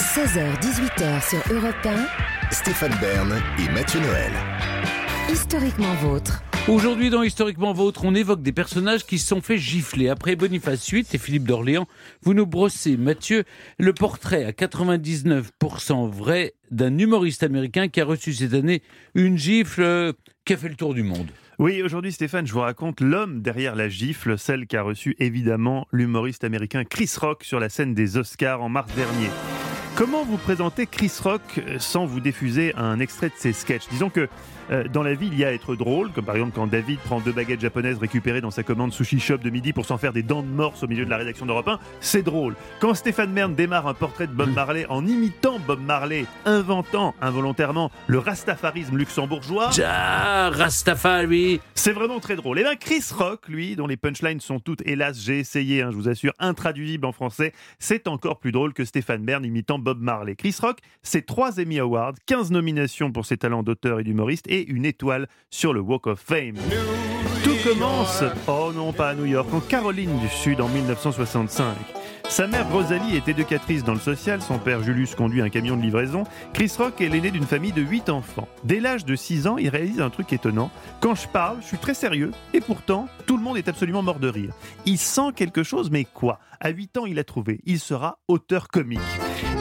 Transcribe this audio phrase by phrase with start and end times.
[0.00, 2.06] 16h-18h sur Europe 1,
[2.50, 4.32] Stéphane Bern et Mathieu Noël.
[5.30, 6.42] historiquement vôtre.
[6.68, 10.08] Aujourd'hui, dans Historiquement Vôtre, on évoque des personnages qui se sont fait gifler.
[10.08, 11.86] Après Boniface VIII et Philippe d'Orléans,
[12.22, 13.44] vous nous brossez, Mathieu,
[13.78, 18.82] le portrait à 99% vrai d'un humoriste américain qui a reçu cette année
[19.14, 20.12] une gifle euh,
[20.46, 21.28] qui a fait le tour du monde.
[21.58, 26.42] Oui, aujourd'hui Stéphane, je vous raconte l'homme derrière la gifle, celle qu'a reçue évidemment l'humoriste
[26.42, 29.28] américain Chris Rock sur la scène des Oscars en mars dernier.
[29.96, 33.88] Comment vous présenter Chris Rock euh, sans vous diffuser un extrait de ses sketchs?
[33.90, 34.28] Disons que
[34.70, 37.00] euh, dans la vie, il y a à être drôle, comme par exemple quand David
[37.00, 40.12] prend deux baguettes japonaises récupérées dans sa commande sushi shop de midi pour s'en faire
[40.12, 42.54] des dents de morse au milieu de la rédaction d'Europe 1, c'est drôle.
[42.78, 47.90] Quand Stéphane Merne démarre un portrait de Bob Marley en imitant Bob Marley, inventant involontairement
[48.06, 51.60] le rastafarisme luxembourgeois, Ja, Rastafari.
[51.74, 52.60] C'est vraiment très drôle.
[52.60, 55.96] Et bien Chris Rock, lui, dont les punchlines sont toutes, hélas, j'ai essayé, hein, je
[55.96, 60.36] vous assure, intraduisibles en français, c'est encore plus drôle que Stéphane Bern imitant Bob Marley.
[60.36, 64.68] Chris Rock, c'est trois Emmy Awards, 15 nominations pour ses talents d'auteur et d'humoriste et
[64.68, 66.56] une étoile sur le Walk of Fame.
[67.42, 71.64] Tout commence, oh non pas à New York, en Caroline du Sud en 1965.
[72.28, 75.82] Sa mère Rosalie est éducatrice dans le social, son père Julius conduit un camion de
[75.82, 76.22] livraison.
[76.52, 78.46] Chris Rock est l'aîné d'une famille de 8 enfants.
[78.62, 80.70] Dès l'âge de 6 ans, il réalise un truc étonnant.
[81.00, 84.20] Quand je parle, je suis très sérieux et pourtant, tout le monde est absolument mort
[84.20, 84.52] de rire.
[84.86, 86.38] Il sent quelque chose, mais quoi?
[86.62, 87.60] À 8 ans, il a trouvé.
[87.64, 89.00] Il sera auteur comique.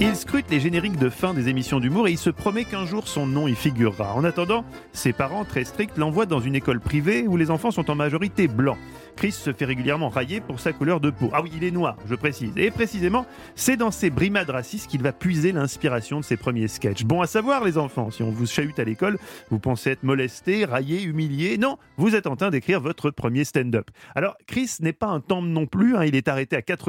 [0.00, 3.06] Il scrute les génériques de fin des émissions d'humour et il se promet qu'un jour
[3.06, 4.14] son nom y figurera.
[4.14, 7.90] En attendant, ses parents, très stricts, l'envoient dans une école privée où les enfants sont
[7.90, 8.78] en majorité blancs.
[9.16, 11.30] Chris se fait régulièrement railler pour sa couleur de peau.
[11.32, 12.52] Ah oui, il est noir, je précise.
[12.56, 13.24] Et précisément,
[13.54, 17.04] c'est dans ces brimades racistes qu'il va puiser l'inspiration de ses premiers sketchs.
[17.04, 19.18] Bon à savoir, les enfants, si on vous chahute à l'école,
[19.50, 21.56] vous pensez être molesté, raillé, humilié.
[21.56, 23.90] Non, vous êtes en train d'écrire votre premier stand-up.
[24.14, 25.96] Alors, Chris n'est pas un temple non plus.
[25.96, 26.85] hein, il est arrêté à quatre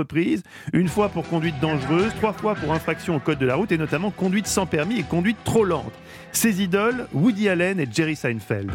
[0.73, 3.77] Une fois pour conduite dangereuse, trois fois pour infraction au code de la route et
[3.77, 5.93] notamment conduite sans permis et conduite trop lente.
[6.31, 8.71] Ses idoles, Woody Allen et Jerry Seinfeld.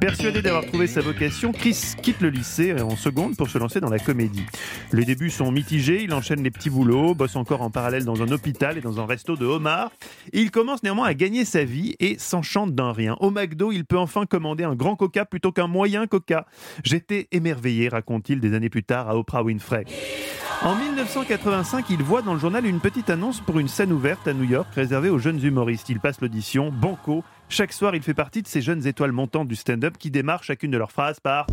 [0.00, 3.88] Persuadé d'avoir trouvé sa vocation, Chris quitte le lycée en seconde pour se lancer dans
[3.88, 4.44] la comédie.
[4.92, 8.30] Les débuts sont mitigés, il enchaîne les petits boulots, bosse encore en parallèle dans un
[8.30, 9.92] hôpital et dans un resto de homard.
[10.32, 13.16] Il commence néanmoins à gagner sa vie et s'enchante d'un rien.
[13.20, 16.46] Au McDo, il peut enfin commander un grand coca plutôt qu'un moyen coca.
[16.84, 19.84] J'étais émerveillé, raconte-t-il des années plus tard à Oprah Winfrey.
[20.62, 24.32] En 1985, il voit dans le journal une petite annonce pour une scène ouverte à
[24.32, 25.88] New York réservée aux jeunes humoristes.
[25.90, 27.22] Il passe l'audition, banco.
[27.54, 30.72] Chaque soir, il fait partie de ces jeunes étoiles montantes du stand-up qui démarrent chacune
[30.72, 31.46] de leurs phrases par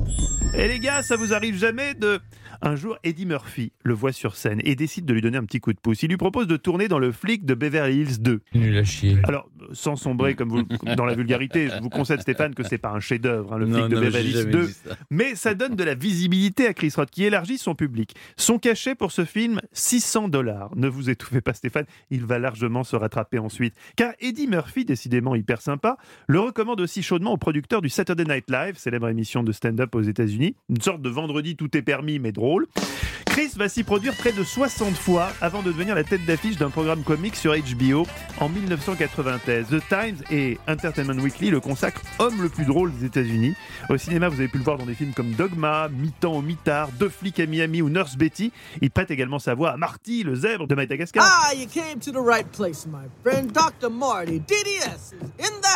[0.57, 2.19] Eh les gars, ça vous arrive jamais de?
[2.63, 5.59] Un jour, Eddie Murphy le voit sur scène et décide de lui donner un petit
[5.59, 6.01] coup de pouce.
[6.01, 8.41] Il lui propose de tourner dans le flic de Beverly Hills 2.
[8.55, 9.17] Nul à chier.
[9.23, 10.63] Alors, sans sombrer comme vous,
[10.95, 13.87] dans la vulgarité, je vous concède Stéphane que c'est pas un chef-d'œuvre, hein, le flic
[13.87, 14.69] de Beverly Hills 2.
[15.11, 18.15] Mais ça donne de la visibilité à Chris Rock qui élargit son public.
[18.37, 20.75] Son cachet pour ce film, 600 dollars.
[20.75, 23.75] Ne vous étouffez pas Stéphane, il va largement se rattraper ensuite.
[23.95, 25.90] Car Eddie Murphy, décidément hyper sympa,
[26.27, 30.01] le recommande aussi chaudement au producteur du Saturday Night Live, célèbre émission de stand-up aux
[30.01, 30.55] États-Unis.
[30.69, 32.67] Une sorte de vendredi tout est permis mais drôle.
[33.25, 36.69] Chris va s'y produire près de 60 fois avant de devenir la tête d'affiche d'un
[36.69, 38.05] programme comique sur HBO
[38.41, 39.67] en 1993.
[39.67, 43.55] The Times et Entertainment Weekly le consacrent homme le plus drôle des États-Unis.
[43.89, 46.89] Au cinéma, vous avez pu le voir dans des films comme Dogma, Mi-temps au mitard,
[46.99, 48.51] Deux flics à Miami ou Nurse Betty.
[48.81, 51.25] Il prête également sa voix à Marty, le zèbre de Madagascar.
[51.25, 53.49] Ah, you came to the right place, my friend.
[53.53, 53.89] Dr.
[53.89, 55.70] Marty, DDS, in the.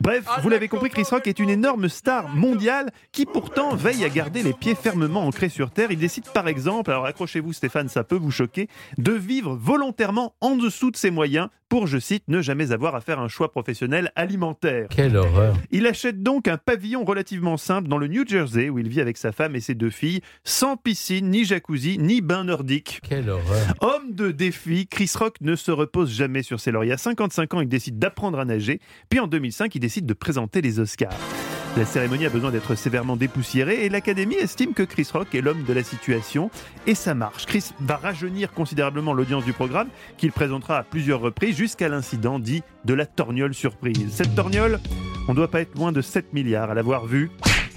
[0.00, 4.08] Bref, vous l'avez compris, Chris Rock est une énorme star mondiale qui pourtant veille à
[4.08, 5.90] garder les pieds fermement ancrés sur terre.
[5.90, 8.68] Il décide par exemple, alors accrochez-vous Stéphane, ça peut vous choquer,
[8.98, 13.00] de vivre volontairement en dessous de ses moyens pour, je cite, ne jamais avoir à
[13.00, 14.86] faire un choix professionnel alimentaire.
[14.90, 15.56] Quelle horreur.
[15.72, 19.16] Il achète donc un pavillon relativement simple dans le New Jersey où il vit avec
[19.16, 23.00] sa femme et ses deux filles, sans piscine, ni jacuzzi, ni bain nordique.
[23.02, 23.74] Quelle horreur.
[23.80, 26.92] Homme de défi, Chris Rock ne se repose jamais sur ses lauriers.
[26.92, 30.62] À 55 ans, il décide d'apprendre à nager, puis en 2005, il décide de présenter
[30.62, 31.18] les Oscars.
[31.76, 35.64] La cérémonie a besoin d'être sévèrement dépoussiérée et l'Académie estime que Chris Rock est l'homme
[35.64, 36.48] de la situation
[36.86, 37.46] et ça marche.
[37.46, 42.62] Chris va rajeunir considérablement l'audience du programme qu'il présentera à plusieurs reprises jusqu'à l'incident dit
[42.84, 44.06] de la torgnole surprise.
[44.12, 44.78] Cette torgnole,
[45.26, 47.32] on ne doit pas être loin de 7 milliards à l'avoir vue.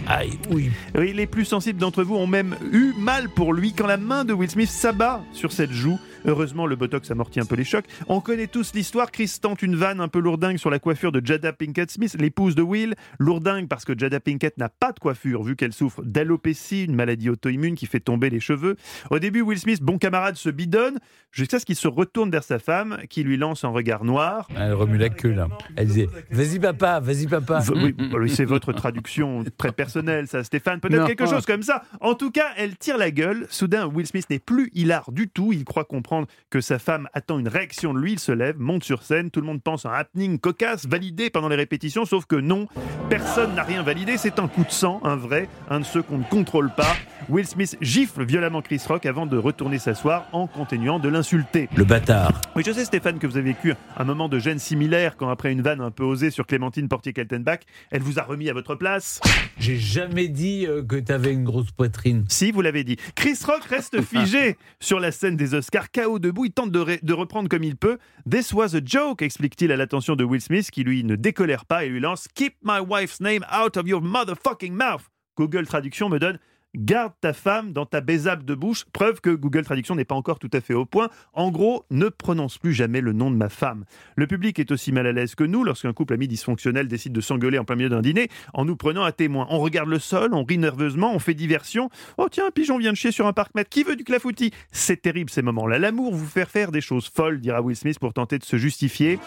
[0.09, 0.71] Aïe, oui.
[0.95, 4.23] Oui, les plus sensibles d'entre vous ont même eu mal pour lui quand la main
[4.23, 5.99] de Will Smith s'abat sur cette joue.
[6.25, 7.85] Heureusement, le Botox amortit un peu les chocs.
[8.07, 9.11] On connaît tous l'histoire.
[9.11, 12.55] Chris tente une vanne un peu lourdingue sur la coiffure de Jada Pinkett Smith, l'épouse
[12.55, 12.95] de Will.
[13.19, 17.29] Lourdingue parce que Jada Pinkett n'a pas de coiffure vu qu'elle souffre d'alopécie, une maladie
[17.29, 18.75] auto-immune qui fait tomber les cheveux.
[19.09, 20.99] Au début, Will Smith, bon camarade, se bidonne
[21.31, 24.47] jusqu'à ce qu'il se retourne vers sa femme, qui lui lance un regard noir.
[24.57, 25.47] Elle remue la queue là.
[25.75, 27.59] Elle disait Vas-y papa, vas-y papa.
[27.59, 29.96] V- oui, oui, c'est votre traduction très personnelle,
[30.27, 30.79] ça, Stéphane.
[30.79, 31.83] Peut-être quelque chose comme ça.
[32.01, 33.47] En tout cas, elle tire la gueule.
[33.49, 35.53] Soudain, Will Smith n'est plus hilar du tout.
[35.53, 38.13] Il croit comprendre que sa femme attend une réaction de lui.
[38.13, 39.31] Il se lève, monte sur scène.
[39.31, 42.05] Tout le monde pense à un happening cocasse, validé pendant les répétitions.
[42.05, 42.67] Sauf que non,
[43.09, 44.17] personne n'a rien validé.
[44.17, 46.95] C'est un coup de sang, un vrai, un de ceux qu'on ne contrôle pas.
[47.29, 51.67] Will Smith gifle violemment Chris Rock avant de retourner s'asseoir en continuant de l'insulter.
[51.75, 52.41] Le bâtard.
[52.55, 55.51] Oui, je sais, Stéphane, que vous avez vécu un moment de gêne similaire quand, après
[55.51, 57.59] une vanne un peu osée sur Clémentine Portier-Keltenbach,
[57.91, 59.19] elle vous a remis à votre place.
[59.59, 62.25] J'ai jamais dit euh, que t'avais une grosse poitrine.
[62.29, 62.97] Si, vous l'avez dit.
[63.15, 66.45] Chris Rock reste figé sur la scène des Oscars, KO debout.
[66.45, 67.97] Il tente de, de reprendre comme il peut.
[68.29, 71.85] This was a joke, explique-t-il à l'attention de Will Smith, qui lui ne décolère pas
[71.85, 75.03] et lui lance Keep my wife's name out of your motherfucking mouth.
[75.37, 76.39] Google Traduction me donne
[76.77, 78.85] Garde ta femme dans ta bézable de bouche.
[78.93, 81.09] Preuve que Google Traduction n'est pas encore tout à fait au point.
[81.33, 83.85] En gros, ne prononce plus jamais le nom de ma femme.
[84.15, 87.21] Le public est aussi mal à l'aise que nous lorsqu'un couple ami dysfonctionnel décide de
[87.21, 89.47] s'engueuler en plein milieu d'un dîner en nous prenant à témoin.
[89.49, 91.89] On regarde le sol, on rit nerveusement, on fait diversion.
[92.19, 93.69] Oh tiens, un pigeon vient de chier sur un parc-mètre.
[93.71, 94.51] Qui veut du clafoutis?
[94.71, 95.79] C'est terrible ces moments-là.
[95.79, 99.17] L'amour vous fait faire des choses folles, dira Will Smith pour tenter de se justifier.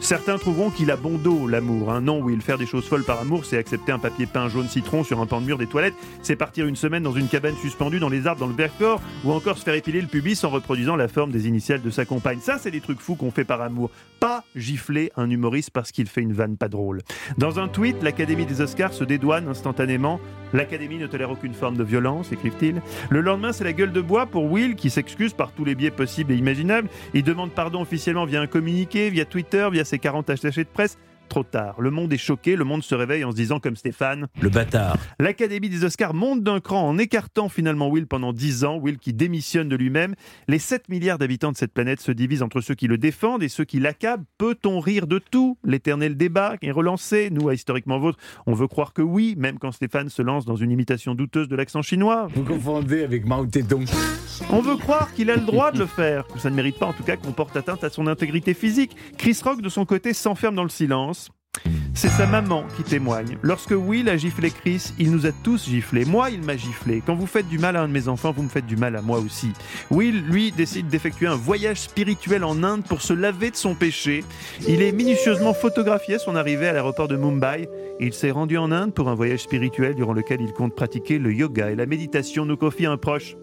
[0.00, 1.92] Certains trouveront qu'il a bon dos, l'amour.
[1.92, 2.00] hein.
[2.00, 5.04] Non, Will, faire des choses folles par amour, c'est accepter un papier peint jaune citron
[5.04, 7.98] sur un pan de mur des toilettes, c'est partir une semaine dans une cabane suspendue
[7.98, 10.96] dans les arbres dans le Vercors, ou encore se faire épiler le pubis en reproduisant
[10.96, 12.38] la forme des initiales de sa compagne.
[12.40, 13.90] Ça, c'est des trucs fous qu'on fait par amour.
[14.20, 17.02] Pas gifler un humoriste parce qu'il fait une vanne pas drôle.
[17.36, 20.20] Dans un tweet, l'Académie des Oscars se dédouane instantanément.
[20.54, 22.80] L'Académie ne tolère aucune forme de violence, écrivent-ils.
[23.10, 25.90] Le lendemain, c'est la gueule de bois pour Will qui s'excuse par tous les biais
[25.90, 26.88] possibles et imaginables.
[27.14, 30.98] Il demande pardon officiellement via un communiqué, via Twitter, via ses 40 attachés de presse.
[31.28, 31.78] Trop tard.
[31.80, 34.28] Le monde est choqué, le monde se réveille en se disant comme Stéphane.
[34.40, 34.96] Le bâtard.
[35.20, 39.12] L'Académie des Oscars monte d'un cran en écartant finalement Will pendant 10 ans, Will qui
[39.12, 40.14] démissionne de lui-même.
[40.48, 43.48] Les 7 milliards d'habitants de cette planète se divisent entre ceux qui le défendent et
[43.48, 44.24] ceux qui l'accablent.
[44.38, 45.58] Peut-on rire de tout?
[45.64, 47.28] L'éternel débat est relancé.
[47.30, 50.56] Nous, à Historiquement Vôtre, on veut croire que oui, même quand Stéphane se lance dans
[50.56, 52.28] une imitation douteuse de l'accent chinois.
[52.34, 53.84] Vous confondez avec Mao Zedong.
[54.50, 56.86] On veut croire qu'il a le droit de le faire, que ça ne mérite pas
[56.86, 58.96] en tout cas qu'on porte atteinte à son intégrité physique.
[59.16, 61.30] Chris Rock, de son côté, s'enferme dans le silence.
[62.00, 63.38] C'est sa maman qui témoigne.
[63.42, 66.04] Lorsque Will a giflé Chris, il nous a tous giflés.
[66.04, 67.02] Moi, il m'a giflé.
[67.04, 68.94] Quand vous faites du mal à un de mes enfants, vous me faites du mal
[68.94, 69.50] à moi aussi.
[69.90, 74.22] Will, lui, décide d'effectuer un voyage spirituel en Inde pour se laver de son péché.
[74.68, 77.68] Il est minutieusement photographié à son arrivée à l'aéroport de Mumbai.
[77.98, 81.34] Il s'est rendu en Inde pour un voyage spirituel durant lequel il compte pratiquer le
[81.34, 83.34] yoga et la méditation, nous confie un proche.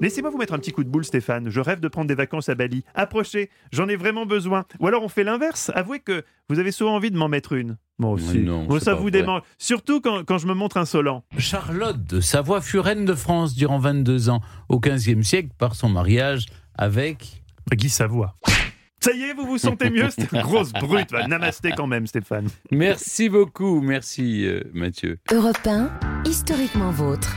[0.00, 1.50] Laissez-moi vous mettre un petit coup de boule, Stéphane.
[1.50, 2.84] Je rêve de prendre des vacances à Bali.
[2.94, 4.66] Approchez, j'en ai vraiment besoin.
[4.78, 5.72] Ou alors on fait l'inverse.
[5.74, 7.76] Avouez que vous avez souvent envie de m'en mettre une.
[7.98, 8.38] Moi aussi.
[8.40, 9.42] Non, ça vous démange.
[9.58, 11.22] Surtout quand, quand je me montre insolent.
[11.38, 15.88] Charlotte de Savoie fut reine de France durant 22 ans, au XVe siècle, par son
[15.88, 16.46] mariage
[16.76, 17.42] avec.
[17.72, 18.34] Guy Savoie.
[19.00, 21.12] Ça y est, vous vous sentez mieux C'était une grosse brute.
[21.12, 22.48] Va, Namasté quand même, Stéphane.
[22.70, 25.18] Merci beaucoup, merci euh, Mathieu.
[25.30, 25.90] Europe 1,
[26.24, 27.36] historiquement vôtre.